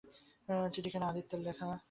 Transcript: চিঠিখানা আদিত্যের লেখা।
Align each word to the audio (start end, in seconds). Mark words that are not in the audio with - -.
চিঠিখানা 0.69 1.05
আদিত্যের 1.07 1.39
লেখা। 1.41 1.65